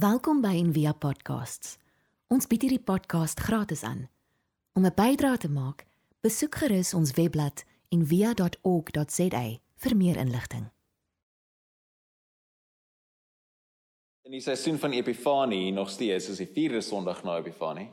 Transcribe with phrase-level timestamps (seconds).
[0.00, 1.74] Welkom by Envia Podcasts.
[2.32, 4.06] Ons bied hierdie podcast gratis aan.
[4.72, 5.84] Om 'n bydrae te maak,
[6.24, 9.42] besoek gerus ons webblad en via.org.za
[9.76, 10.70] vir meer inligting.
[14.22, 17.88] In die seisoen van Epifanie nog steeds is die 4de Sondag na Epifanie.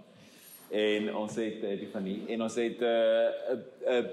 [0.70, 4.10] En ons het uh, Epifanie en ons het 'n uh, 'n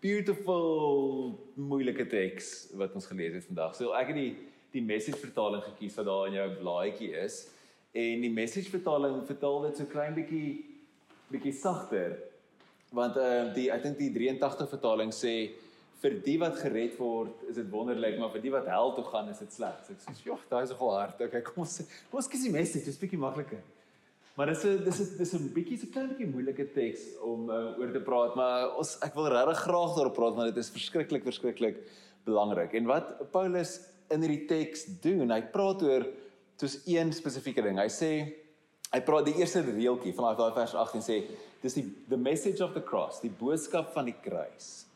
[0.00, 3.76] beautiful moeilike teks wat ons gelees het vandag.
[3.76, 7.40] So ek het die die message vertaling gekies wat daar in jou blaadjie is
[7.92, 10.50] en die message vertaling vertaal dit so klein bietjie
[11.30, 12.18] bietjie sagter
[12.90, 15.34] want ehm uh, die ek dink die 83 vertaling sê
[16.00, 19.28] vir die wat gered word is dit wonderlik maar vir die wat hel toe gaan
[19.32, 19.76] is dit sleg.
[19.84, 21.20] So ek sê joh, daai is nogal hard.
[21.28, 21.76] Okay, kom ons
[22.10, 23.60] kom ons kies die message, dis bietjie makliker.
[24.38, 27.78] Maar dis 'n dis 'n dis 'n bietjie so klein bietjie moeilike teks om uh,
[27.78, 31.24] oor te praat, maar ons ek wil regtig graag daarop praat want dit is verskriklik
[31.24, 31.76] verskriklik
[32.24, 32.72] belangrik.
[32.74, 36.06] En wat Paulus in hierdie teks doen, hy praat oor
[36.60, 37.80] soos een spesifieke ding.
[37.80, 38.12] Hy sê
[38.90, 41.20] hy praat die eerste reeltjie van daai vers 18 sê
[41.62, 44.86] dis die the message of the cross, die boodskap van die kruis.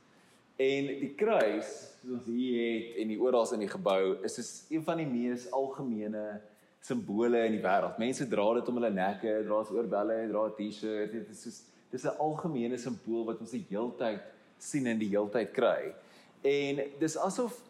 [0.60, 4.50] En die kruis, soos ons hier het en die oral in die gebou, is is
[4.70, 6.40] een van die mees algemene
[6.84, 7.98] simbole in die wêreld.
[7.98, 11.12] Mense dra dit om hulle nekke, dra dit oorbelle, dra 'n T-shirt.
[11.12, 14.20] Dit is soos dis 'n algemene simbool wat ons die heeltyd
[14.58, 15.94] sien en die heeltyd kry.
[16.42, 17.60] En dis asof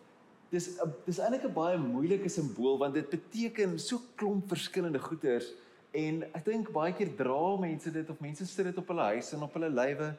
[0.54, 0.70] dis
[1.06, 5.50] dis eintlik 'n baie moeilike simbool want dit beteken so klomp verskillende goeders
[5.94, 9.30] en ek dink baie keer dra mense dit of mense sit dit op hulle huis
[9.34, 10.10] en op hulle lywe.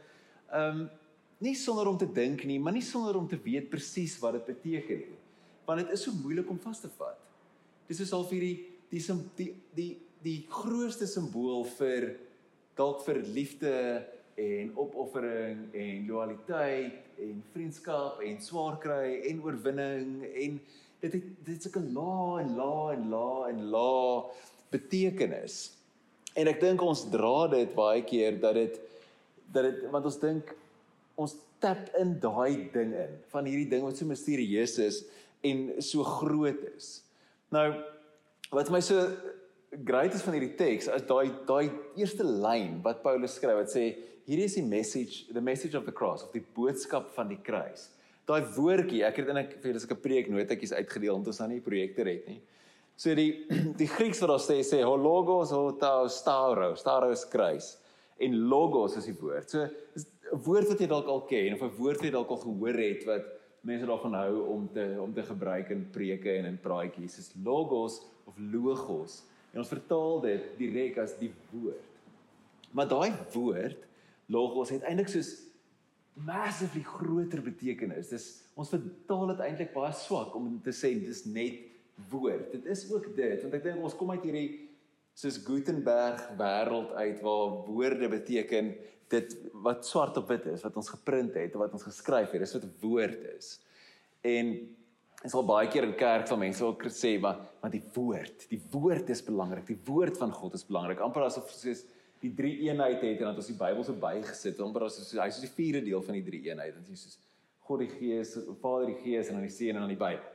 [0.52, 0.86] Ehm um,
[1.44, 4.46] nie sonder om te dink nie, maar nie sonder om te weet presies wat dit
[4.54, 5.18] beteken nie.
[5.68, 7.20] Want dit is so moeilik om vas te vat.
[7.90, 8.56] Dis is al vir die
[8.90, 9.02] die
[9.36, 9.92] die die
[10.24, 12.16] die grootste simbool vir
[12.80, 13.74] dalk vir liefde
[14.36, 20.58] en opoffering en loyaliteit en vriendskap en swaar kry en oorwinning en
[21.06, 24.26] dit het dit is 'n la en la en la en la
[24.72, 25.72] betekenis.
[26.36, 28.80] En ek dink ons dra dit baie keer dat dit
[29.52, 30.56] dat dit want ons dink
[31.16, 35.04] ons tap in daai ding in van hierdie ding wat so misterieus is
[35.42, 37.04] en so groot is.
[37.50, 37.70] Nou
[38.52, 39.00] wat my so
[39.84, 41.70] great is van hierdie teks is daai daai
[42.00, 43.86] eerste lyn wat Paulus skryf wat sê
[44.26, 47.90] hierdie is die message, the message of the cross of die boodskap van die kruis.
[48.26, 51.50] Daai woordjie, ek het in ek vir julle sulke preek notetjies uitgedeel omdat ons nou
[51.52, 52.40] nie projekte het nie.
[52.98, 53.46] So die
[53.82, 57.76] die Grieks wat daar sê sê hologos hotao stauro, stauro is kruis
[58.24, 59.52] en logos is die woord.
[59.52, 62.32] So is 'n woord wat jy dalk al ken of 'n woord wat jy dalk
[62.34, 63.26] al gehoor het wat
[63.62, 67.16] mense daarvan hou om te om te gebruik in preke en in praatjies.
[67.16, 69.24] Dis logos of logos.
[69.56, 71.92] En ons vertaal dit direk as die woord.
[72.76, 73.86] Maar daai woord
[74.28, 75.32] logos het eintlik soos
[76.28, 78.12] massively groter betekenis.
[78.12, 78.28] Dis
[78.60, 81.64] ons vertaal dit eintlik baie swak om te sê dis net
[82.12, 82.52] woord.
[82.52, 84.50] Dit is ook dit want ek dink ons kom uit hierdie
[85.16, 88.74] soos Gutenberg wêreld uit waar woorde beteken
[89.14, 92.44] dit wat swart op wit is wat ons geprint het of wat ons geskryf het.
[92.44, 93.56] Dis wat woord is.
[94.20, 94.52] En
[95.26, 98.62] En sal baie keer in kerk van mense ook sê maar want die woord, die
[98.70, 99.66] woord is belangrik.
[99.66, 101.02] Die woord van God is belangrik.
[101.02, 101.82] amper asof soos
[102.22, 105.42] die drie eenheid het en dat ons die Bybel so bygesit amper as hy is
[105.42, 107.18] die vierde deel van die drie eenheid en Jesus
[107.66, 110.30] God die Gees, Vader die Gees en dan die Seun en dan die Bybel.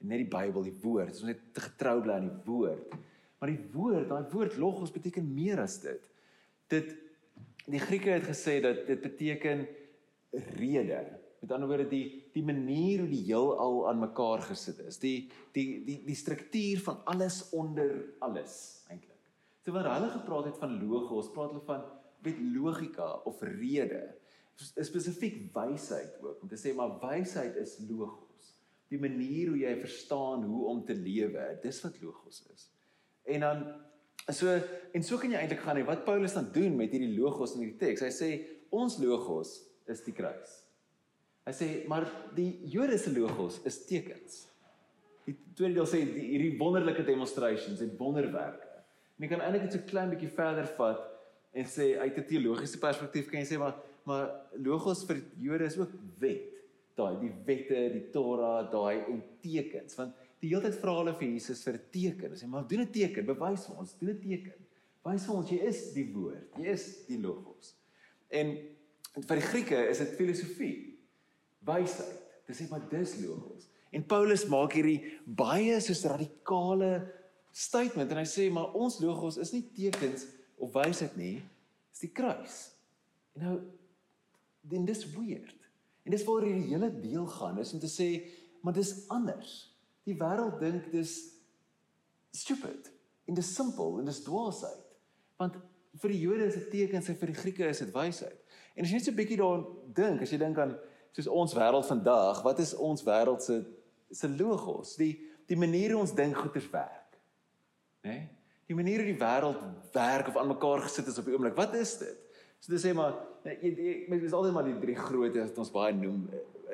[0.00, 1.16] En net die Bybel, die woord.
[1.16, 2.94] Ons net getrou bly aan die woord.
[3.40, 6.06] Maar die woord, daai woord logos beteken meer as dit.
[6.70, 6.94] Dit
[7.66, 9.66] die Grieke het gesê dat dit beteken
[10.60, 11.00] rede.
[11.40, 14.98] Met ander woorde die die manier hoe die heelal aan mekaar gesit is.
[15.02, 17.92] Die die die die struktuur van alles onder
[18.24, 19.16] alles eintlik.
[19.66, 21.84] Terwyl hulle gepraat het van logos, praat hulle van
[22.26, 24.02] met logika of rede.
[24.56, 26.42] Spesifiek wysheid ook.
[26.42, 28.54] Om te sê maar wysheid is logos.
[28.90, 32.68] Die manier hoe jy verstaan hoe om te lewe, dis wat logos is.
[33.26, 33.64] En dan
[34.32, 34.50] so
[34.92, 37.66] en so kan jy eintlik gaan hê wat Paulus dan doen met hierdie logos in
[37.66, 38.06] hierdie teks.
[38.06, 38.30] Hy sê
[38.74, 39.58] ons logos
[39.90, 40.65] is die kruis.
[41.46, 44.46] Hy sê maar die Jode se logos is tekens.
[45.26, 48.66] Die tweede deel sê die, hierdie wonderlike demonstrations en wonderwerke
[49.16, 51.04] En jy kan eintlik net so klein bietjie verder vat
[51.56, 53.76] en sê uit 'n teologiese perspektief kan jy sê maar
[54.06, 54.26] maar
[54.62, 55.90] logos vir Jode is ook
[56.20, 56.52] wet.
[56.94, 61.28] Daai die wette, die Torah, daai en tekens want die hele tyd vra hulle vir
[61.28, 62.28] Jesus vir 'n teken.
[62.28, 64.60] Hulle sê maar doen 'n teken, bewys vir ons, doen 'n teken.
[65.04, 67.74] Wys vir ons jy is die woord, jy is die logos.
[68.28, 68.46] En
[69.16, 70.95] vir die Grieke is dit filosofie,
[71.66, 72.22] wysheid.
[72.46, 73.66] Dis sê maar dis logos.
[73.90, 76.92] En Paulus maak hierdie baie soos radikale
[77.56, 80.26] statement en hy sê maar ons logos is nie tekens
[80.60, 81.38] of wysheid nie,
[81.92, 82.58] is die kruis.
[83.36, 83.56] En nou
[84.66, 85.56] dan dis weird.
[86.06, 88.10] En dis waar hierdie hele deel gaan is om te sê
[88.62, 89.54] maar dis anders.
[90.06, 91.14] Die wêreld dink dis
[92.34, 92.90] stupid.
[93.26, 94.84] En dis simpel en dis dwaasheid.
[95.40, 95.58] Want
[96.02, 98.36] vir die Jode is dit tekens en vir die Grieke is dit wysheid.
[98.76, 100.76] En as jy net so 'n bietjie daaraan dink, as jy dink aan
[101.16, 103.62] soos ons wêreld vandag, wat is ons wêreld se
[104.12, 104.94] se logos?
[105.00, 105.14] Die
[105.46, 107.18] die manier hoe ons dink goeders werk.
[108.02, 108.10] Né?
[108.10, 108.24] Nee?
[108.66, 109.60] Die manier hoe die wêreld
[109.94, 111.54] werk of aan mekaar gesit is op die oomblik.
[111.54, 112.22] Wat is dit?
[112.58, 113.14] So dis sê maar
[113.46, 113.70] jy
[114.10, 116.24] jy is altyd maar die drie grootte wat ons baie noem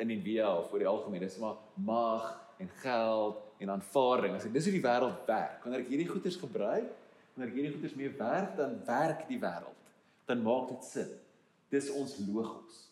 [0.01, 1.27] in die via of oor die algemeen.
[1.27, 2.31] Dis maar mag
[2.63, 4.39] en geld en aanvaarding.
[4.39, 5.61] As ek dis hoe die wêreld werk.
[5.67, 6.89] Wanneer ek hierdie goeders gebruik,
[7.35, 9.93] wanneer ek hierdie goeders mee werk, dan werk die wêreld.
[10.31, 11.13] Dan maak dit sin.
[11.73, 12.87] Dis ons logos.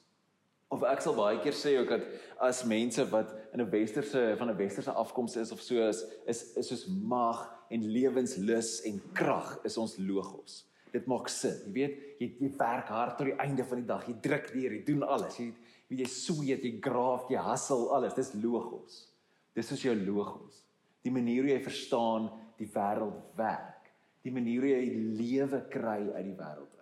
[0.71, 2.05] Of ek sal baie keer sê ook dat
[2.47, 6.57] as mense wat in 'n westerse van 'n westerse afkoms is of so is, is
[6.57, 7.41] is soos mag
[7.71, 10.65] en lewenslus en krag is ons logos.
[10.93, 11.59] Dit maak sin.
[11.67, 14.07] Jy weet, jy, jy werk hard tot die einde van die dag.
[14.07, 15.39] Jy druk deur, jy doen alles.
[15.39, 15.53] Jy
[15.91, 18.15] jy sweet, jy graaf, jy hustle alles.
[18.15, 19.09] Dis logos.
[19.55, 20.63] Dis is jou logos.
[21.03, 23.91] Die manier hoe jy verstaan die wêreld werk.
[24.23, 24.85] Die manier hoe jy
[25.19, 26.80] lewe kry uit die wêreld.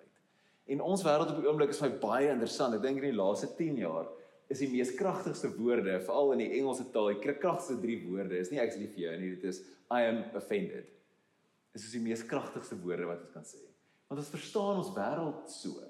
[0.68, 2.76] En ons wêreld op die oomblik is my baie interessant.
[2.76, 4.08] Ek dink in die laaste 10 jaar
[4.48, 8.48] is die mees kragtigste woorde, veral in die Engelse taal, die kragtigste drie woorde is
[8.52, 9.60] nie actually vir jou nie, dit is
[9.92, 10.88] I am offended.
[11.76, 13.60] Dit is die mees kragtigste woorde wat ons kan sê.
[14.08, 15.84] Want ons verstaan ons wêreld so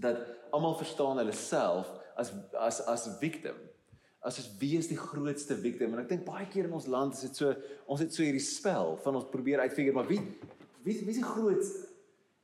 [0.00, 0.22] dat
[0.56, 3.58] almal verstaan hulle self as as as victim
[4.24, 7.16] as is wie is die grootste victim en ek dink baie keer in ons land
[7.16, 7.52] is dit so
[7.84, 10.20] ons het so hierdie spel van ons probeer uitfigure maar wie
[10.86, 11.90] wie wie is die grootste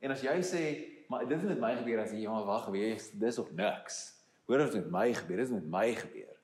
[0.05, 0.63] en as jy sê
[1.09, 3.97] maar dit het met my gebeur as jy maar wag wees dis of niks.
[4.45, 5.41] Hoor wat met my gebeur?
[5.41, 6.35] Dis met my gebeur.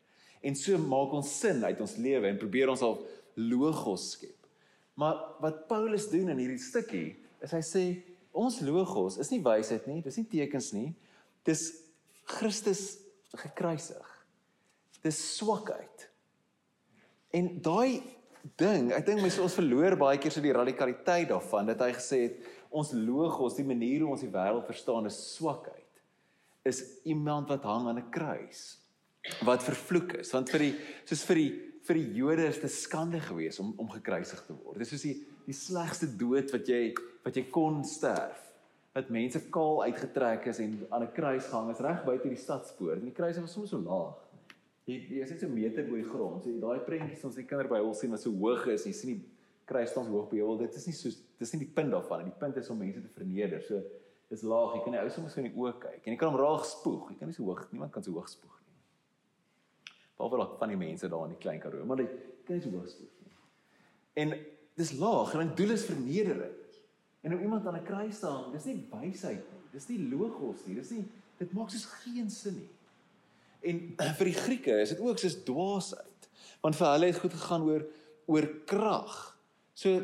[0.46, 2.98] En so maak ons sin uit ons lewe en probeer ons al
[3.38, 4.50] logos skep.
[4.98, 7.08] Maar wat Paulus doen in hierdie stukkie
[7.46, 7.86] is hy sê
[8.36, 10.90] ons logos is nie wysheid nie dis nie tekens nie.
[11.46, 11.68] Dis
[12.26, 12.98] Christus
[13.38, 14.12] gekruisig.
[15.06, 16.10] Dis swakheid.
[17.38, 18.02] En daai
[18.58, 22.22] ding, ek dink mense ons verloor baie keer so die radikaliteit daarvan dat hy gesê
[22.28, 25.82] het ons logos, die manier hoe ons die wêreld verstaan is swakheid.
[26.66, 28.78] Is iemand wat hang aan 'n kruis
[29.46, 30.32] wat vervloek is.
[30.34, 30.74] Want vir die
[31.06, 31.52] soos vir die
[31.86, 34.80] vir die Jode is dit skande geweest om om gekruisig te word.
[34.80, 35.16] Dis soos die
[35.46, 36.94] die slegste dood wat jy
[37.24, 38.42] wat jy kon sterf.
[38.96, 42.98] Dat mense kaal uitgetrek is en aan 'n kruis gehang is reg buite die stadspoort.
[42.98, 44.25] En die kruis was soms so laag.
[44.86, 46.44] Jy jy is net so meter bo die grond.
[46.46, 49.22] So daai prentjies ons die kinderbybel sien wat so hoog is, jy sien die
[49.66, 50.52] kruisstand hoog by jou.
[50.60, 51.10] Dit is nie so
[51.42, 52.28] dis nie die punt daarvan.
[52.28, 53.64] Die punt is om mense te verneder.
[53.66, 53.82] So
[54.30, 54.76] dis laag.
[54.78, 57.10] Jy kan nie ou soms in die oë kyk en jy kan hom raag spoeg.
[57.14, 59.96] Jy kan nie so hoog, niemand kan so hoog spoeg nie.
[60.16, 62.08] Behalwe dalk van die mense daar in die klein Karoo, maar jy
[62.46, 63.36] kan nie so hoog spoeg nie.
[64.22, 64.38] En
[64.78, 66.56] dis laag en dit doel is vernedering.
[67.26, 69.62] En om iemand aan 'n kruis staan, dis nie wysheid nie.
[69.74, 70.76] Dis nie logos nie.
[70.76, 71.06] Dis nie
[71.40, 72.70] dit maak soos geen sin nie.
[73.66, 73.82] En
[74.20, 76.30] vir die Grieke is dit ook soos dwaasheid.
[76.64, 77.86] Want vir hulle het goed gegaan oor
[78.26, 79.16] oor krag.
[79.78, 80.02] So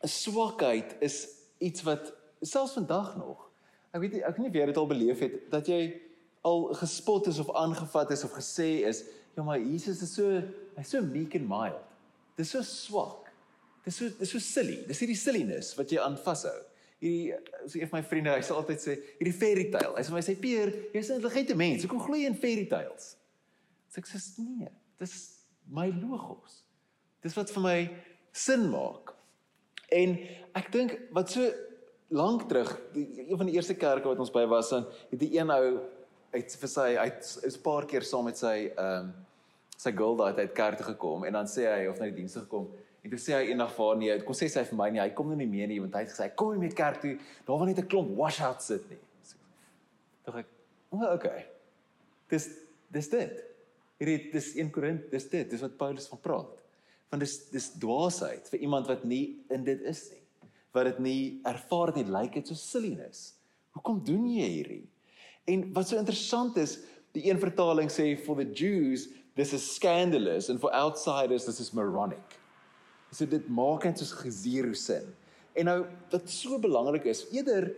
[0.00, 1.26] 'n swakheid is
[1.58, 3.50] iets wat selfs vandag nog.
[3.92, 6.00] Ek weet ek weet nie jy dit al beleef het dat jy
[6.42, 9.04] al gespot is of aangevat is of gesê is,
[9.36, 10.42] ja maar Jesus is so
[10.76, 11.82] hy's so meek and mild.
[12.36, 13.28] Dis so swak.
[13.84, 14.84] Dis so dis so silly.
[14.86, 16.69] Dis hierdie silliness wat jy aan vashou
[17.00, 17.32] hierdie
[17.66, 19.94] so een van my vriende, hy sê altyd sê hierdie fairy tale.
[19.96, 21.84] Hy sê my sê Peer, jy's 'n intelligente mens.
[21.84, 23.16] Hoekom glo jy in fairy tales?
[23.90, 24.68] Sê ek sê nee,
[24.98, 25.14] dis
[25.66, 26.64] my logos.
[27.22, 27.78] Dis wat vir my
[28.32, 29.14] sin maak.
[29.90, 30.18] En
[30.54, 31.50] ek dink wat so
[32.10, 35.50] lank terug, die, een van die eerste kerke wat ons by was, dan het een
[35.50, 35.80] ou
[36.30, 39.12] uit vir sy uit 'n paar keer saam met sy ehm um,
[39.80, 42.42] sy girl daai uit kerk toe gekom en dan sê hy of na die dienste
[42.44, 42.68] gekom
[43.00, 45.12] En toe sê hy eendag vir haar nee, kom sê sy vir my nee, hy
[45.16, 47.14] kom nou nie meer nie want hy het gesê kom nie meer kerk toe,
[47.46, 49.00] daar wil net 'n klomp washout sit nie.
[50.24, 50.48] Tog ek,
[50.90, 51.46] o, oh, okay.
[52.28, 52.48] Dis
[52.92, 53.44] dis dit.
[54.00, 56.62] Hierdie dis 1 Korint, dis dit, dis wat Paulus van praat.
[57.10, 60.22] Want dis dis dwaasheid vir iemand wat nie in dit is nie.
[60.72, 63.34] Wat dit nie ervaar nie, lyk dit so silliness.
[63.72, 64.84] Hoekom doen jy hierdie?
[65.50, 66.78] En wat so interessant is,
[67.16, 71.72] die een vertaling sê for the Jews this is scandalous and for outsiders this is
[71.72, 72.39] moronic.
[73.10, 75.06] So dit maak net soos gesero sin.
[75.58, 75.78] En nou
[76.12, 77.72] wat so belangrik is, eerder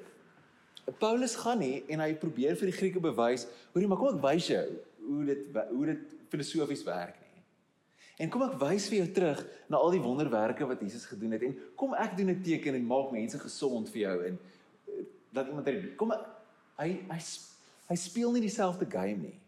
[0.98, 4.48] Paulus gaan nie en hy probeer vir die Grieke bewys, hoorie, maar kom ek wys
[4.50, 4.64] jou
[5.02, 7.42] hoe dit hoe dit filosofies werk nie.
[8.22, 9.40] En kom ek wys vir jou terug
[9.72, 12.86] na al die wonderwerke wat Jesus gedoen het en kom ek doen 'n teken en
[12.86, 14.38] maak mense gesond vir jou en
[15.32, 16.12] dat iemand kom
[16.78, 17.20] hy hy
[17.88, 19.38] hy speel nie dieselfde game nie.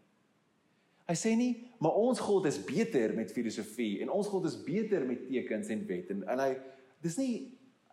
[1.05, 5.05] Hy sê nie, maar ons God is beter met filosofie en ons God is beter
[5.05, 6.51] met tekens en wet en en hy
[7.05, 7.33] dis nie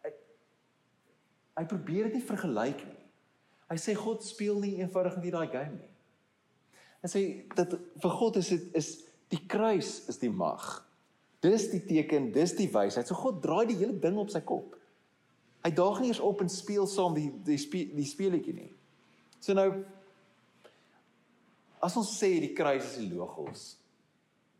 [0.04, 0.12] hy,
[1.60, 3.00] hy probeer dit nie vergelyk nie.
[3.72, 5.92] Hy sê God speel nie eenvoudig net daai game nie.
[7.02, 7.22] Hy sê
[7.58, 8.90] dat vir God is dit is
[9.32, 10.64] die kruis is die mag.
[11.42, 13.08] Dis die teken, dis die wysheid.
[13.08, 14.76] So God draai die hele ding op sy kop.
[15.64, 18.70] Hy daag nie eens op en speel saam die die speel, die speletjie nie.
[19.42, 19.68] So nou
[21.82, 23.72] as ons sê die kruis is die logos,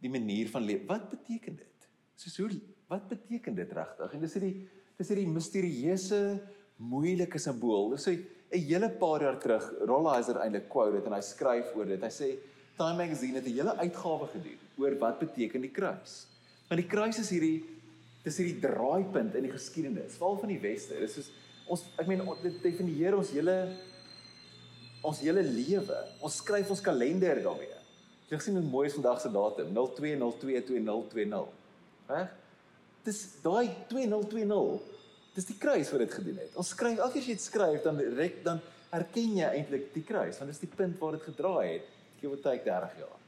[0.02, 1.90] die manier van leef, wat beteken dit?
[2.18, 2.50] Soos hoe
[2.90, 4.14] wat beteken dit regtig?
[4.14, 4.56] En dis hierdie
[4.98, 6.18] dis hierdie misterieuse
[6.82, 7.94] moeilike simbool.
[7.94, 8.16] Dis hy
[8.52, 12.02] 'n hele paar jaar terug, Rolheiser eintlik quote dit en hy skryf oor dit.
[12.02, 12.28] Hy sê
[12.76, 16.26] Time Magazine het 'n hele uitgawe gedoen oor wat beteken die kruis.
[16.68, 17.64] Want die kruis is hierdie
[18.24, 20.98] dis hierdie draaipunt in die geskiedenis, veral van die weste.
[21.00, 21.30] Dis soos
[21.66, 23.76] ons ek meen dit definieer ons hele
[25.02, 25.98] ons hele lewe.
[26.22, 27.80] Ons skryf ons kalender daarmee.
[28.30, 31.50] Jy sien hoe mooi is vandag se datum 02022020.
[32.08, 32.30] Reg?
[33.04, 34.80] Dis daai 2020.
[35.36, 36.54] Dis die kruis wat dit gedoen het.
[36.60, 40.04] Ons skryf elke keer as jy dit skryf dan rek dan erken jy eintlik die
[40.04, 41.86] kruis want dis die punt waar dit gedraai het.
[42.20, 43.20] Gee wat tyd 30 jaar.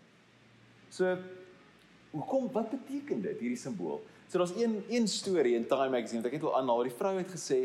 [0.94, 1.16] So
[2.14, 4.00] hoekom wat beteken dit hierdie simbool?
[4.28, 6.84] So daar's een een storie in Time magazine wat ek net wil aanhaal.
[6.86, 7.60] Die vrou het gesê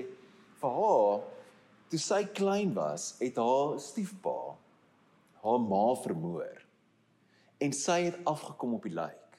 [0.60, 1.22] vir haar
[1.90, 4.38] toe sy klein was, het haar stiefpa
[5.44, 6.62] haar ma vermoor.
[7.60, 9.38] En sy het afgekom op die lijk.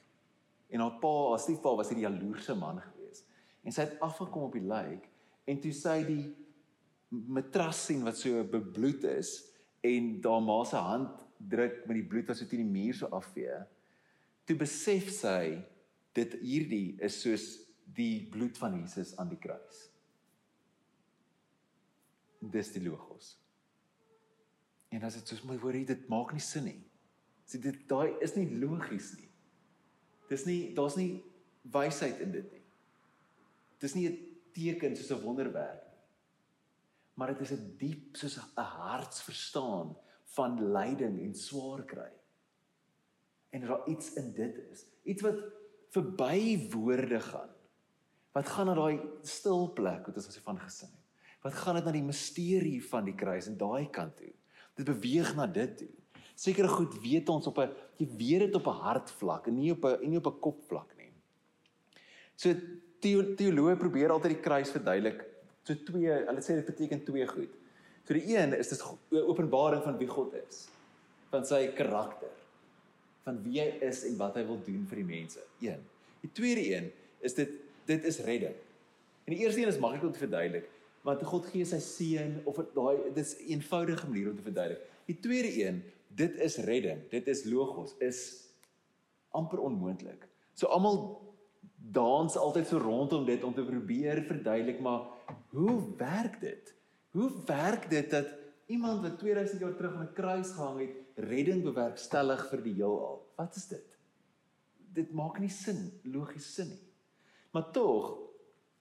[0.70, 3.24] En haar pa, haar stiefpa was hierdie jaloerse man gewees.
[3.64, 5.08] En sy het afgekom op die lijk
[5.50, 6.24] en toe sy die
[7.10, 9.32] matras sien wat so bebloed is
[9.86, 13.10] en daar ma se hand druk met die bloed wat so teen die muur so
[13.16, 13.56] afvee.
[14.46, 15.58] Toe besef sy
[16.16, 17.46] dit hierdie is soos
[17.96, 19.88] die bloed van Jesus aan die kruis.
[22.40, 23.36] Dis die logos.
[24.90, 26.80] En as dit soos my hoor dit maak nie sin nie.
[27.46, 29.28] Sê dit daai is nie logies nie.
[30.30, 31.22] Dis nie daar's nie
[31.62, 32.64] wysheid in dit nie.
[33.80, 34.18] Dis nie 'n
[34.52, 35.98] teken soos 'n wonderwerk nie.
[37.14, 39.96] Maar dit is 'n diep soos 'n hartsverstaan
[40.34, 42.12] van lyding en swaar kry.
[43.50, 45.38] En daar iets in dit is, iets wat
[45.90, 47.50] verby woorde gaan.
[48.32, 50.99] Wat gaan na daai stil plek wat ons as van gesing het.
[51.40, 54.32] Wat gaan dit na die misterie van die kruis en daai kant toe.
[54.76, 55.88] Dit beweeg na dit toe.
[56.40, 59.84] Sekere goed weet ons op 'n jy weet dit op 'n hartvlak en nie op
[59.84, 61.12] 'n en nie op 'n kopvlak nie.
[62.36, 62.54] So
[63.00, 65.24] teoloë probeer altyd die kruis verduidelik.
[65.62, 67.52] So twee, hulle sê dit beteken twee goed.
[68.06, 70.68] So die een is dis openbaring van wie God is,
[71.30, 72.32] van sy karakter,
[73.24, 75.44] van wie hy is en wat hy wil doen vir die mense.
[75.60, 75.84] Een.
[76.24, 77.50] Die tweede een is dit
[77.86, 78.54] dit is redding.
[79.24, 80.68] En die eerste een is maklik om te verduidelik,
[81.02, 84.82] want God gee sy seun of daai dit is 'n eenvoudige manier om te verduidelik.
[85.06, 87.08] Die tweede een, dit is redding.
[87.10, 88.48] Dit is logos, is
[89.30, 90.28] amper onmoontlik.
[90.54, 91.20] So almal
[91.90, 95.08] dans altyd so rondom dit om te probeer verduidelik, maar
[95.50, 96.74] hoe werk dit?
[97.10, 98.26] Hoe werk dit dat
[98.66, 103.26] iemand wat 2000 jaar terug aan 'n kruis gehang het, redding bewerkstellig vir die heelal?
[103.36, 103.98] Wat is dit?
[104.92, 106.92] Dit maak nie sin, logies sin nie.
[107.50, 108.18] Maar tog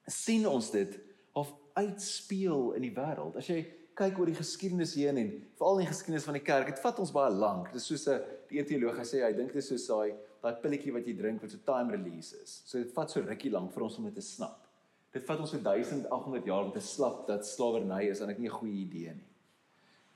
[0.06, 0.98] sien ons dit
[1.32, 3.36] of uitspeel in die wêreld.
[3.36, 3.60] As jy
[3.94, 6.98] kyk oor die geskiedenis heen en veral in die geskiedenis van die kerk, dit vat
[7.02, 7.72] ons baie lank.
[7.72, 10.92] Dit is soos 'n die teoloog gesê, hy dink dit is soos daai daai pilletjie
[10.92, 12.62] wat jy drink wat so time release is.
[12.64, 14.66] So dit vat so rukkie lank vir ons om dit te snap.
[15.12, 18.58] Dit vat ons so 1800 jaar om te slap dat slawerny is ek nie 'n
[18.60, 19.28] goeie idee nie.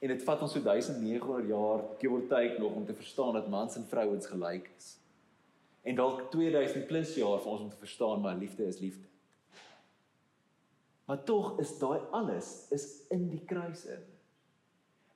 [0.00, 3.49] En dit vat ons so 1900 jaar give or take nog om te verstaan dat
[3.49, 4.96] mans en vrouens gelyk is.
[5.82, 9.08] En dalk 2000 plus jaar vir ons om te verstaan maar liefde is liefde.
[11.04, 14.02] Maar tog is daai alles is in die kruis in.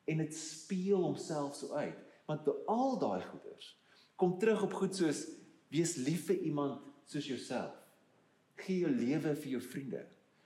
[0.04, 1.96] En dit speel homself so uit.
[2.26, 3.74] Want al daai goeders
[4.16, 5.24] kom terug op goed soos
[5.68, 7.78] wees lief vir iemand soos jouself
[8.64, 10.04] gee jou lewe vir jou vriende.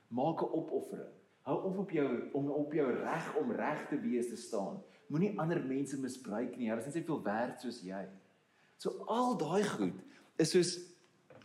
[0.08, 1.14] Maak 'n opoffering.
[1.42, 4.82] Hou op op jou om op jou reg om reg te wees te staan.
[5.06, 6.68] Moenie ander mense misbruik nie.
[6.68, 8.08] Hulle is net soveel werd soos jy.
[8.76, 10.00] So al daai goed
[10.37, 10.78] is soos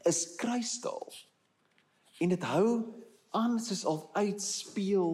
[0.03, 1.13] is kruisstaal.
[2.19, 2.93] En dit hou
[3.37, 5.11] aan soos al uitspeel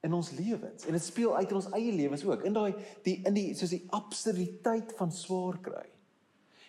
[0.00, 0.86] in ons lewens.
[0.86, 2.44] En dit speel uit in ons eie lewens ook.
[2.48, 2.72] In daai
[3.04, 5.86] die in die soos die absurditeit van swaar kry.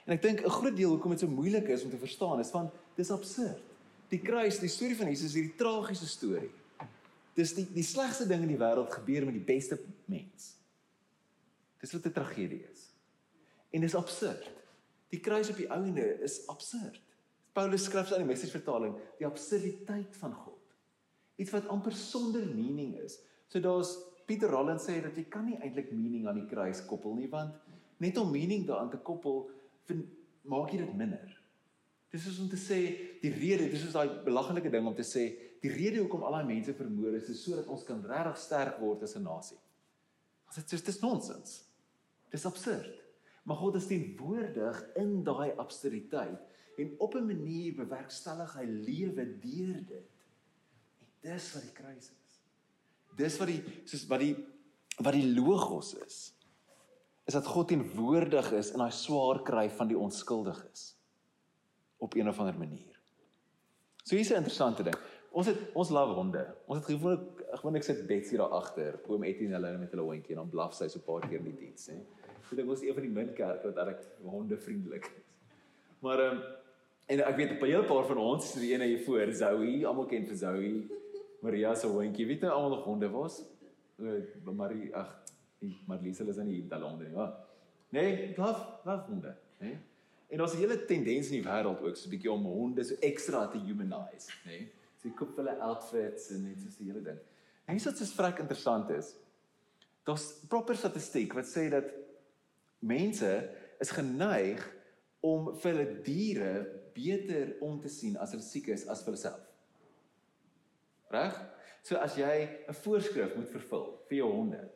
[0.05, 2.51] En ek dink 'n groot deel hoekom dit so moeilik is om te verstaan is
[2.51, 3.61] van dis absurd.
[4.09, 6.51] Die kruis, die storie van Jesus hierdie tragiese storie.
[7.33, 10.57] Dis die die slegste ding in die wêreld gebeur met die beste mens.
[11.79, 12.91] Dis wat 'n tragedie is.
[13.71, 14.51] En dis absurd.
[15.09, 17.01] Die kruis op die ouende is absurd.
[17.53, 20.59] Paulus skryf in die message vertaling die absurditeit van God.
[21.41, 23.17] Iets wat amper sonder meaning is.
[23.51, 27.17] So daar's Pieter Rollins sê dat jy kan nie eintlik meaning aan die kruis koppel
[27.17, 27.57] nie want
[28.01, 29.49] net om meaning daaraan te koppel
[30.47, 31.33] maak jy dit minder.
[32.11, 32.77] Dis soos om te sê
[33.21, 35.25] die rede, dis soos daai belaglike ding om te sê
[35.61, 39.03] die rede hoekom al daai mense vermoor is, is sodat ons kan regtig sterk word
[39.03, 39.59] as 'n nasie.
[40.49, 41.63] As dit soos dis nonsens.
[42.31, 42.95] Dis absurd.
[43.43, 46.39] Maar God is teenwoordig in daai absurditeit
[46.81, 50.09] en op 'n manier bewerkstellig hy lewe deur dit.
[51.21, 52.41] Dis wat die kruis is.
[53.15, 54.35] Dis wat die soos wat die
[54.97, 56.33] wat die logos is.
[57.25, 60.95] Is dat God teenwoordig is in daai swaar kry van die onskuldiges
[61.97, 62.99] op een of ander manier.
[64.03, 64.97] So hier's 'n interessante ding.
[65.31, 66.55] Ons het ons love honde.
[66.65, 70.41] Ons het gewoonlik gewoonlik sit Betsy daar agter, oom Etienne hulle met hulle hondjie en
[70.41, 71.99] dan blaf sy so 'n paar keer in die diens, hè.
[72.49, 75.29] So dit was een van die min kerke wat reg honde vriendelik is.
[75.99, 76.43] Maar ehm um,
[77.11, 80.25] en ek weet 'n hele paar van ons, die ene hier voor, Zoe, almal ken
[80.25, 80.87] vir Zoe.
[81.41, 83.43] Maria se hondjie, weet jy almal nog honde was?
[83.99, 85.21] O, Marie, ag,
[85.87, 87.33] Marlies hulle is hier honde nie, maar
[87.89, 89.77] nee, love, love honde, hè.
[90.29, 92.95] En daar's 'n hele tendens in die wêreld ook so 'n bietjie om honde so
[92.99, 94.47] ekstra te humanize, nê?
[94.47, 94.71] Nee?
[94.97, 97.19] So jy koop hulle outfits en net so 'n hele ding.
[97.65, 99.15] En iets wat so vrek interessant is,
[100.03, 101.91] daar's proper statistiek wat sê dat
[102.79, 103.49] mense
[103.79, 104.73] is geneig
[105.19, 109.41] om vir hulle diere beter om te sien as hulle siek is as vir hulself.
[111.11, 111.37] Reg?
[111.83, 114.69] So as jy 'n voorskrif moet vervul vir jou honde,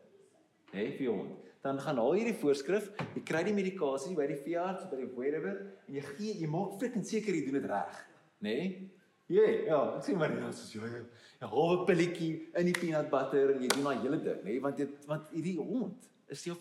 [0.74, 4.28] hè, vir jou hond, dan gaan haal jy die voorskrif, jy kry die medikasie by
[4.28, 7.62] die veearts by die whatever en jy gee jy maak frik en seker jy doen
[7.62, 8.08] dit reg,
[8.42, 8.58] nê?
[8.58, 8.92] Nee?
[9.28, 13.56] Ja, ja, ek sê maar net soos jy 'n halwe pilletjie in die peanut butter
[13.56, 14.60] en jy doen daai hele ding, nê?
[14.62, 16.56] Want dit want hierdie hond is jou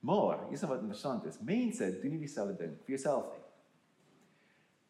[0.00, 1.40] Maar, hier's wat interessant is.
[1.42, 3.44] Mense doen nie dieselfde ding vir jouself nie.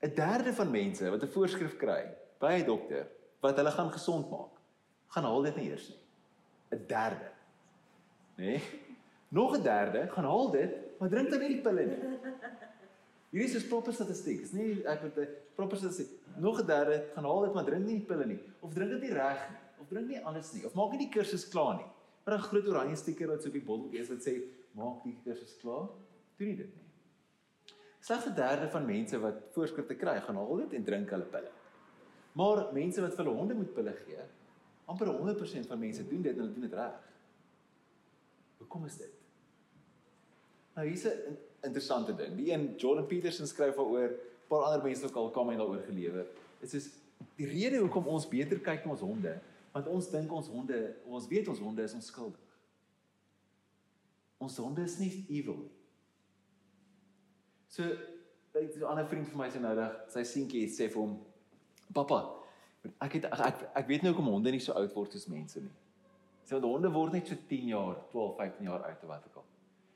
[0.00, 2.05] 'n Derde van mense wat 'n voorskrif kry
[2.38, 3.09] by 'n dokter
[3.40, 4.55] wat hulle gaan gesond maak,
[5.07, 5.99] gaan haal dit nie eers nie.
[6.78, 7.31] 'n Derde.
[8.37, 8.45] Nê?
[8.45, 8.62] Nee?
[9.28, 12.19] Nog 'n derde gaan haal dit, maar drink dan nie die pille nie.
[13.31, 14.40] Hierdie is proper statistiek.
[14.40, 16.09] Dis nie ek het 'n proper statistiek.
[16.37, 19.00] Nog 'n derde gaan haal dit, maar drink nie die pille nie of drink dit
[19.00, 21.90] nie reg nie of drink nie alles nie of maak nie die kursus klaar nie.
[22.25, 24.33] Maar 'n groot oranje stiker wat so op die botteltjie is wat sê
[24.73, 25.88] maak die kursus klaar.
[26.37, 26.88] Doen dit nie.
[28.00, 31.50] Slegs 'n derde van mense wat voorskrifte kry, gaan haal dit en drink hulle pille.
[32.33, 34.23] Maar mense wat vir hulle honde moet pille gee,
[34.85, 36.95] amper 100% van mense doen dit en hulle doen dit reg.
[38.58, 39.13] Hoekom is dit?
[40.75, 42.37] Nou hier's 'n interessante ding.
[42.37, 45.82] Die een Jordan Peterson skryf daaroor, 'n paar ander mense ook al kom en daaroor
[45.82, 46.26] gelewer.
[46.61, 46.91] Dit is
[47.37, 49.41] die rede hoekom ons beter kyk na ons honde,
[49.73, 52.41] want ons dink ons honde, ons weet ons honde is onskuldig.
[54.39, 55.77] Ons honde is nie evil nie.
[57.69, 57.83] So,
[58.54, 61.19] 'n ander vriend van my sê nou dat sy seentjie sê vir hom,
[61.93, 62.35] "Pappa,
[63.00, 65.76] ek het ek ek weet nou hoekom honde nie so oud word soos mense nie."
[66.45, 69.37] Sy so, honde word net so 10 jaar, 12, 15 jaar oud of wat ook
[69.37, 69.45] al.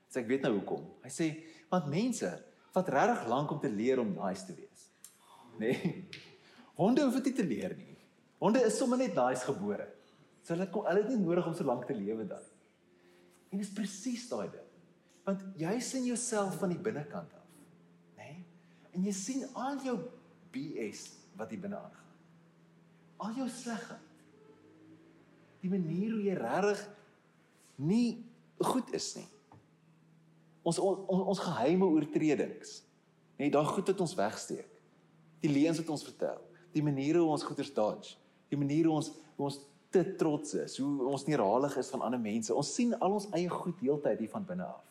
[0.09, 0.85] So ek weet nou hoekom.
[1.03, 4.91] Hy sê want mense vat regtig lank om te leer om nice te wees.
[5.59, 5.73] Nê?
[5.73, 6.09] Nee?
[6.77, 7.97] Honde hoef dit nie te leer nie.
[8.41, 9.87] Honde is sommer net nice gebore.
[10.43, 12.43] So hulle kom hulle het nie nodig om so lank te lewe dan.
[13.53, 14.69] En dit is presies daai ding.
[15.29, 17.42] Want jy sien jouself van die binnekant af.
[18.93, 19.97] En jy sien al jou
[20.53, 21.07] BS
[21.39, 22.17] wat hier binne aangaan.
[23.23, 24.09] Al jou slegheid.
[25.63, 26.83] Die manier hoe jy regtig
[27.83, 28.09] nie
[28.63, 29.29] goed is nie
[30.63, 32.81] ons ons, ons geheime oortredings.
[33.41, 34.69] Net daai goed wat ons wegsteek.
[35.43, 36.39] Die leuns wat ons vertel,
[36.71, 38.15] die maniere hoe ons goeders dodge,
[38.53, 39.59] die maniere hoe ons hoe ons
[39.93, 42.53] te trots is, hoe ons nie ralig is van ander mense.
[42.55, 44.85] Ons sien al ons eie goed heeltyd hier van binne af.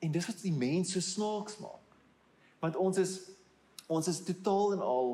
[0.00, 1.79] En dis wat die mens so snaaks maak.
[2.60, 3.18] Want ons is
[3.90, 5.08] ons is totaal en al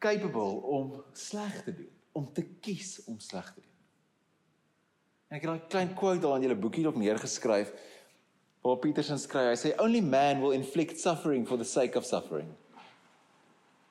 [0.00, 3.72] capable om sleg te doen, om te kies om sleg te doen.
[5.28, 7.72] En ek het daai klein quote daar in julle boekie op neergeskryf.
[8.64, 12.48] Waar Peterson skryf, hy sê only man will inflict suffering for the sake of suffering.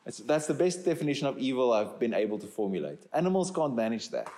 [0.05, 3.05] It's, that's the best definition of evil I've been able to formulate.
[3.13, 4.31] Animals can't manage that.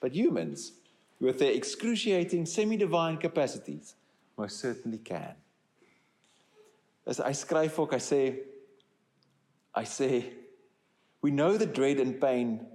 [0.00, 0.72] But humans,
[1.20, 3.94] with their excruciating semi-divine capacities,
[4.36, 5.34] most certainly can.
[7.10, 8.24] As I skryf ook, I say
[9.74, 10.32] I say
[11.20, 12.70] we know the dread and pain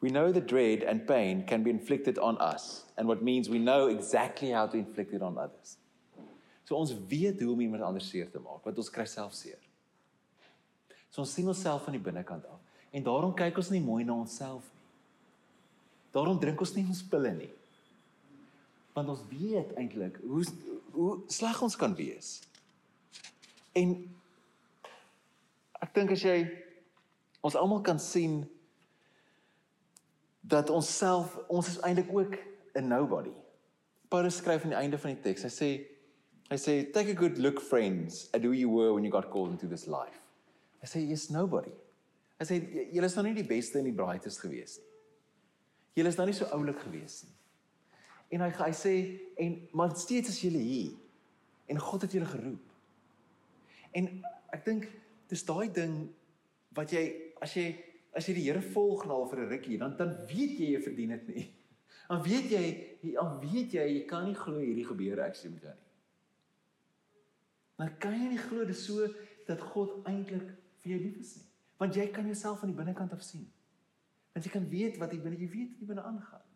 [0.00, 3.58] We know that dread and pain can be inflicted on us, and what means we
[3.58, 5.76] know exactly how to inflict it on others.
[6.64, 9.58] So ons weet hoe om iemand anders seer te maak, want ons kry self seer.
[11.10, 12.60] So ons sien onsself van die binnekant af.
[12.94, 14.84] En daarom kyk ons nie mooi na onsself nie.
[16.14, 17.50] Daarom drink ons nie ons pille nie.
[18.94, 20.44] Want ons weet eintlik hoe
[20.92, 22.36] hoe sleg ons kan wees.
[23.78, 23.94] En
[25.84, 26.38] ek dink as jy
[27.46, 28.40] ons almal kan sien
[30.48, 32.38] dat ons self ons is eintlik ook
[32.74, 33.32] 'n nobody.
[34.08, 35.42] Paulus skryf aan die einde van die teks.
[35.42, 35.70] Hy sê
[36.48, 39.50] hy sê take a good look friends at who you were when you got called
[39.50, 40.20] into this life.
[40.80, 41.72] Hy sê jy's nobody.
[42.38, 42.60] Hy sê
[42.94, 44.86] julle is nou nie die beste en die braaitest gewees nie.
[45.98, 47.34] Julle is nou nie so oulik gewees nie.
[48.30, 48.94] En hy hy sê
[49.36, 50.96] en maar steeds is julle hier.
[51.68, 52.67] En God het julle geroep.
[53.92, 54.08] En
[54.52, 54.88] ek dink
[55.28, 56.08] dis daai ding
[56.76, 57.04] wat jy
[57.40, 57.68] as jy
[58.16, 61.10] as jy die Here volg nou vir 'n rukkie, dan dan weet jy jy verdien
[61.10, 61.46] dit nie.
[62.08, 62.64] Dan weet jy,
[63.12, 65.88] dan weet jy jy kan nie glo hierdie gebeur actually met jou nie.
[67.78, 69.06] Dan kan jy nie glo dis so
[69.46, 70.48] dat God eintlik
[70.82, 71.46] vir jou lief is nie.
[71.78, 73.46] Want jy kan jouself van die binnekant af sien.
[74.34, 76.46] Want jy kan weet wat jy binne jy weet wat jy binne aangaan.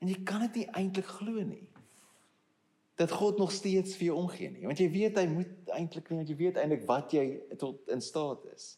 [0.00, 1.68] En jy kan dit nie eintlik glo nie.
[3.00, 4.66] Dat God nog steeds vir jou omgee nie.
[4.68, 7.24] Want jy weet hy moet eintlik nie, want jy weet eintlik wat jy
[7.60, 8.74] tot in staat is.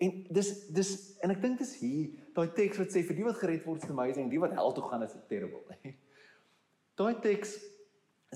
[0.00, 3.38] En dis dis en ek dink dis hier daai teks wat sê vir die wat
[3.38, 5.60] gered word is amazing, die wat hel toe gaan is terrible.
[7.00, 7.54] Daai teks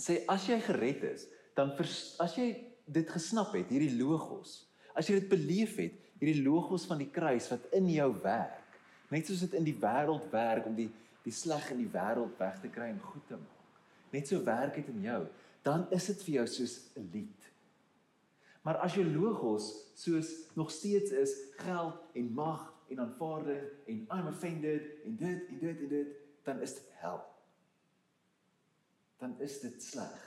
[0.01, 2.51] sê as jy gered is, dan vers, as jy
[2.85, 4.65] dit gesnap het, hierdie logos,
[4.97, 8.79] as jy dit beleef het, hierdie logos van die kruis wat in jou werk,
[9.13, 10.91] net soos dit in die wêreld werk om die
[11.25, 13.54] die sleg in die wêreld weg te kry en goed te maak.
[14.15, 15.25] Net so werk dit in jou,
[15.67, 17.51] dan is dit vir jou soos 'n lied.
[18.65, 24.27] Maar as jou logos soos nog steeds is geld en mag en aanvaarding en I'm
[24.27, 26.09] offended en dit en dit en dit,
[26.43, 27.21] dan is dit hel.
[29.19, 30.21] Dan is dit sleg.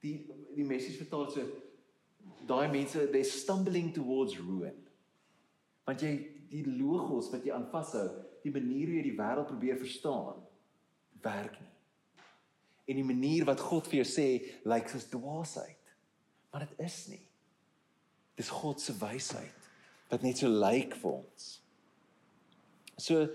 [0.00, 1.46] Die die message vertaal so
[2.46, 4.76] daai mense they stumbling towards ruin.
[5.86, 6.14] Want jy
[6.50, 8.08] die logos wat jy aan vashou,
[8.42, 10.42] die manier hoe jy die wêreld probeer verstaan,
[11.22, 11.69] werk nie.
[12.90, 14.26] En die manier wat God vir jou sê
[14.66, 15.94] lyk soos dwaasheid.
[16.50, 17.22] Maar dit is nie.
[18.40, 19.68] Dis God se wysheid
[20.10, 21.50] wat net so lyk vir ons.
[22.98, 23.28] So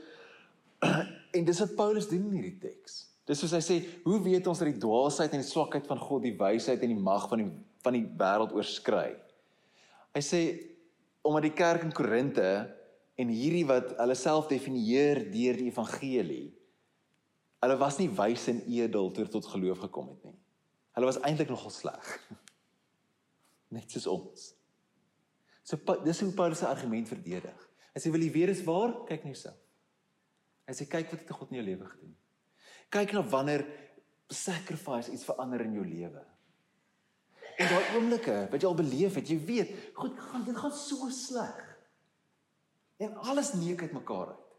[1.38, 3.06] en dis wat Paulus doen in hierdie teks.
[3.26, 6.26] Dis soos hy sê, hoe weet ons dat die dwaasheid en die swakheid van God
[6.28, 7.54] die wysheid en die mag van die
[7.86, 9.14] van die wêreld oorskry?
[10.16, 10.42] Hy sê
[11.26, 12.50] omdat die kerk in Korinte
[13.18, 16.48] en hierdie wat hulle self definieer deur die evangelie
[17.66, 20.38] hulle was nie wys en edel toe tot geloof gekom het nie.
[20.96, 22.12] Hulle was eintlik nogal sleg.
[23.76, 24.52] Net soos ons.
[25.66, 27.64] So dis hoe Paulus se argument verdedig.
[27.96, 28.94] Hy sê wil jy weet is waar?
[29.10, 29.58] Kyk net self.
[30.68, 32.14] Hy sê kyk wat het God in jou lewe gedoen.
[32.94, 33.64] Kyk na wanneer
[34.30, 36.22] sacrifice iets verander in jou lewe.
[37.56, 41.10] En daai oomblikke wat jy al beleef het, jy weet, goed, gaan dit gaan so
[41.14, 41.62] sleg.
[43.02, 44.58] En alles neek uit mekaar uit.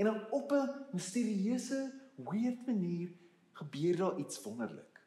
[0.00, 1.92] En dan op 'n misterieuse,
[2.28, 3.12] weird manier
[3.58, 5.00] gebeur daar iets wonderlik.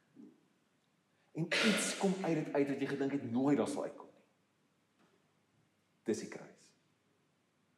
[1.36, 4.25] En iets kom uit dit uit wat jy gedink het nooit daar sal uitkom nie.
[6.08, 6.62] Dis die kruis.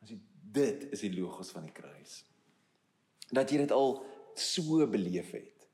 [0.04, 0.20] As jy
[0.58, 2.20] dit is die logos van die kruis.
[3.34, 4.00] Dat jy dit al
[4.38, 5.66] so beleef het.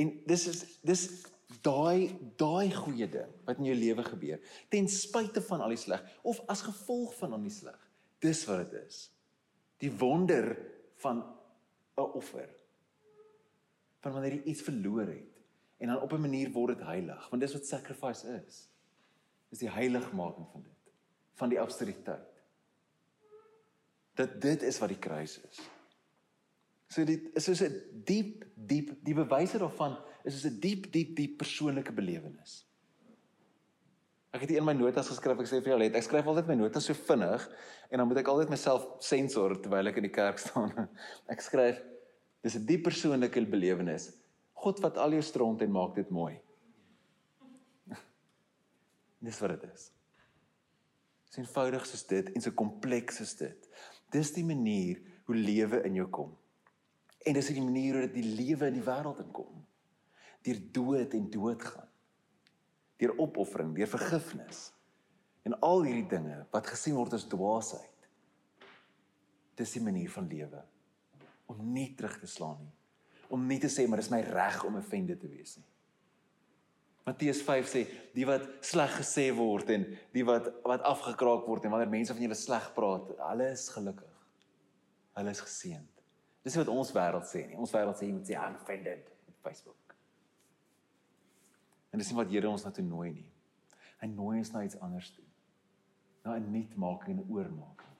[0.00, 1.06] En dis is dis
[1.60, 4.40] daai daai goeie ding wat in jou lewe gebeur
[4.72, 7.78] ten spyte van al die sleg of as gevolg van al die sleg
[8.24, 9.02] dis wat dit is
[9.82, 10.54] die wonder
[11.02, 11.20] van
[11.96, 12.48] 'n offer
[14.00, 15.40] van wanneer jy iets verloor het
[15.78, 18.68] en dan op 'n manier word dit heilig want dis wat sacrifice is.
[19.48, 20.72] Is die heiligmaking van dit
[21.34, 22.42] van die absurditeit.
[24.14, 25.60] Dat dit is wat die kruis is.
[26.86, 31.16] So dit is so 'n diep diep die bewyse daarvan is soos 'n diep diep
[31.16, 32.66] diep persoonlike belewenis.
[34.32, 36.48] Ek het hier in my notas geskryf, ek sê vir jou let, ek skryf altyd
[36.48, 37.42] my notas so vinnig
[37.92, 40.72] en dan moet ek altyd myself sensor terwyl ek in die kerk staan.
[41.28, 41.82] Ek skryf
[42.42, 44.08] dis 'n diep persoonlike belewenis.
[44.64, 46.38] God wat al jou stront en maak dit mooi.
[49.26, 49.90] Dis wat dit is.
[51.28, 53.68] Dis eenvoudig soos dit en so kompleks soos dit.
[54.12, 56.32] Dis die manier hoe lewe in jou kom.
[57.24, 59.60] En dis die manier hoe dit die lewe in die wêreld inkom
[60.42, 61.91] deur dood en doodgaan.
[63.02, 64.68] Deur opoffering, deur vergifnis.
[65.42, 68.06] En al hierdie dinge wat gesien word as dwaasheid.
[69.58, 70.62] Dis die manier van lewe
[71.50, 72.72] om nie terug te slaan nie.
[73.32, 75.68] Om nie te sê maar dis my reg om 'n vende te wees nie.
[77.02, 77.82] Matteus 5 sê
[78.14, 82.22] die wat sleg gesê word en die wat wat afgekraak word en wanneer mense van
[82.22, 84.12] julle sleg praat, hulle is gelukkig.
[85.18, 86.02] Hulle is geseënd.
[86.42, 87.58] Dis wat ons wêreld sê nie.
[87.58, 89.81] Ons wêreld sê jy moet sê I'm offended op Facebook.
[91.92, 93.28] En dis nie wat Here ons na toe nooi nie.
[94.00, 95.24] Hy nooi ons na iets anders toe.
[96.24, 97.92] Na 'n nuutmaking en 'n oormaking.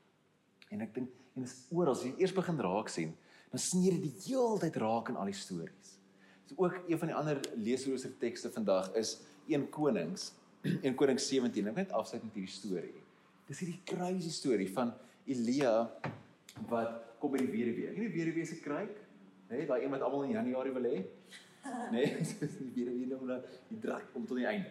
[0.70, 3.14] En ek dink en dis oral as jy eers begin raak sien,
[3.50, 5.98] dan sneer dit die heeltyd raak in al die stories.
[6.46, 11.68] So ook een van die ander leesrooser tekste vandag is 1 Konings, 1 Konings 17.
[11.68, 13.02] Ek net afsluit met hierdie storie.
[13.48, 14.92] Dis hierdie crazy storie van
[15.26, 15.90] Elia
[16.68, 17.88] wat kom by die weduwee.
[17.90, 18.96] Ek weet die weduwee se kruik,
[19.48, 21.02] hè, nee, daai een wat almal in Januarie wil hê.
[21.94, 24.70] Nee, dis die weduwee nou nou die druk om tot die einde.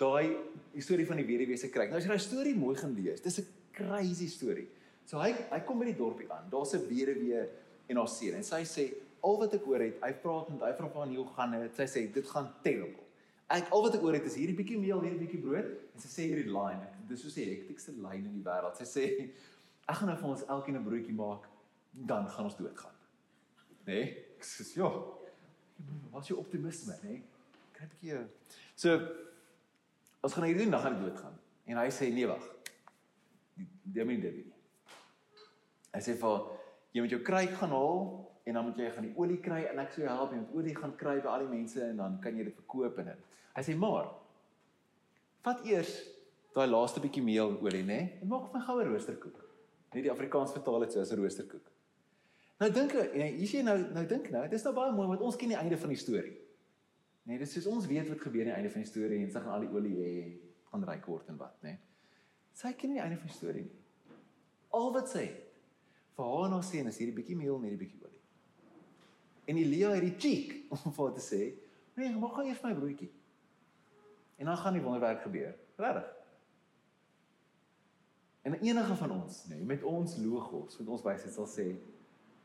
[0.00, 0.34] Daai
[0.82, 1.88] storie van die weduwee se kry.
[1.88, 3.46] Nou as jy daai storie mooi gaan lees, dis 'n
[3.76, 4.68] crazy storie.
[5.06, 6.50] So hy hy kom by die dorpie aan.
[6.50, 7.46] Daar's 'n weduwee
[7.88, 10.72] en haar seun en sy sê al wat ek hoor het, hy praat met hy
[10.78, 11.74] vra van hoe gaan dit?
[11.76, 13.04] Sy sê dit gaan terrible.
[13.52, 16.08] Ek al wat ek oor het is hierdie bietjie meel, hierdie bietjie brood en sy
[16.08, 16.86] sê hierdie line.
[17.08, 18.76] Dis soos die hektiekste lyn in die wêreld.
[18.80, 19.04] Sy sê
[19.86, 21.48] ek gaan nou vir ons elkeen 'n broodjie maak,
[21.92, 22.96] dan gaan ons doodgaan.
[23.86, 23.92] Nê?
[23.92, 24.04] Nee?
[24.38, 24.90] Ek sê ja.
[26.12, 26.96] Wat is jou optimisme?
[27.02, 27.22] Nee?
[27.72, 28.18] Kry 'n bietjie
[28.74, 28.98] So
[30.22, 31.38] ons gaan hierdie nag aan doodgaan.
[31.66, 32.44] En hy sê nee wag.
[33.56, 34.46] Die ding dit.
[35.92, 36.46] Hy sê vir
[36.92, 38.00] jy moet jou kruik gaan haal
[38.44, 40.94] en dan moet jy gaan die olie kry en ek sou help met olie gaan
[40.96, 43.28] kry by al die mense en dan kan jy dit verkoop en dit.
[43.56, 44.10] Hy sê maar
[45.42, 45.92] vat eers
[46.54, 49.38] daai laaste bietjie meel en olie nê en maak van goue roosterkoek.
[49.92, 51.71] Net die Afrikaans vertaal dit so as roosterkoek.
[52.62, 55.22] Nou dink jy, hier sien nou nou dink nou, dit is nou baie mooi want
[55.26, 56.34] ons ken die einde van die storie.
[57.26, 59.42] Nee, dis soos ons weet wat gebeur aan die einde van die storie en sy
[59.42, 60.12] gaan al die olie hê,
[60.70, 61.74] gaan ryk word en wat, nê.
[62.58, 63.80] Sy ken nie die einde van die storie nie.
[64.78, 65.24] Al wat sy
[66.14, 68.22] vir haar en haar seun is hierdie bietjie meel en hierdie bietjie olie.
[69.50, 71.42] En Elia het die cheek om vir haar te sê,
[71.98, 73.10] "Nee, maar gaan eers my broodjie."
[74.38, 75.56] En dan gaan die wonderwerk gebeur.
[75.76, 76.14] Regtig?
[78.42, 81.66] En enige van ons, nê, nee, met ons logos, met ons wysheid sal sê,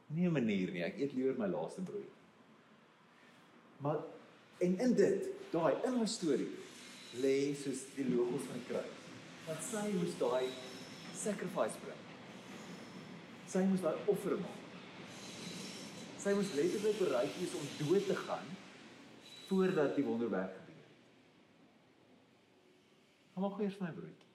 [0.08, 2.16] "Nee, manier nie, ek eet liewer my laaste broodjie."
[3.78, 4.00] Maar
[4.58, 6.52] en in dit, daai in my storie,
[7.22, 9.04] lê soos die logos van kruis.
[9.48, 10.50] Want sy moes daai
[11.16, 12.04] sacrifice bring.
[13.48, 14.64] Sy moes daai offer maak.
[16.20, 18.50] Sy moes letterlik bereid wees om dood te gaan
[19.48, 20.96] voordat die wonderwerk gebeur het.
[23.34, 24.32] Kom maar gou eers my broodjie.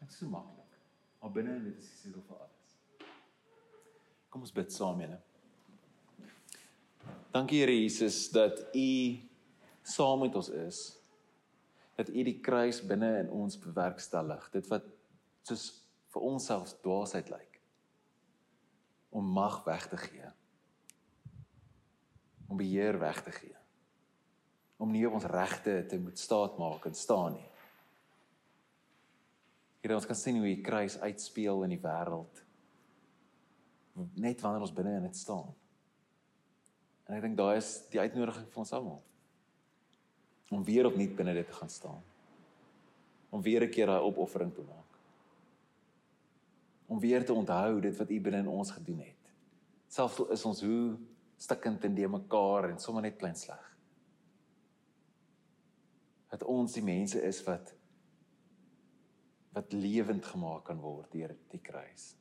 [0.00, 0.80] Dit is so maklik.
[1.20, 2.59] Maar binne in dit is sleutel vir alles.
[4.30, 5.18] Kom ons bid saam, julle.
[7.34, 8.88] Dankie Here Jesus dat U
[9.82, 10.80] saam met ons is.
[11.98, 14.48] Dat U die kruis binne in ons bewerkstellig.
[14.54, 14.86] Dit wat
[15.46, 15.70] soos
[16.10, 17.58] vir ons selfs dwaasheid lyk
[19.10, 20.30] om mag weg te gee
[22.50, 23.54] om beheer weg te gee.
[24.82, 27.46] Om nie ons regte te moet staat maak en staan nie.
[29.80, 32.42] Here ons kan sien hoe die kruis uitspeel in die wêreld
[33.94, 35.54] net wanneer ons binne in dit staan.
[37.06, 39.00] En ek dink daai is die uitnodiging vir ons almal
[40.50, 42.00] om weer opnuut binne dit te gaan staan.
[43.30, 44.98] Om weer 'n keer daai opoffering te maak.
[46.86, 49.32] Om weer te onthou dit wat U binne in ons gedoen het.
[49.88, 50.98] Selfs al is ons hoe
[51.36, 53.76] stikkend en de mekaar en sommer net klein sleg.
[56.28, 57.74] Dat ons die mense is wat
[59.52, 62.14] wat lewend gemaak kan word deur die kruis,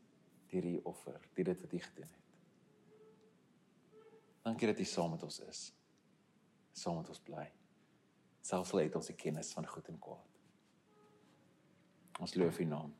[0.50, 2.26] deur die offer, deur dit wat U gedoen het.
[4.42, 5.62] Dankie dat U saam met ons is.
[6.74, 7.46] Saam met ons bly.
[8.42, 10.26] Selfs al het ons die kennis van goed en kwaad.
[12.20, 12.96] Ons loof U naam.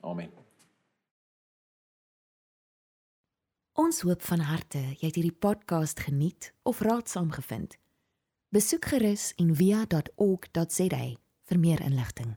[0.00, 0.32] Amen.
[3.78, 7.76] Ons hoop van harte jy het hierdie podcast geniet of raadsaam gevind.
[8.50, 11.04] Besoek gerus en via.ok.za
[11.48, 12.34] vir meer inligting.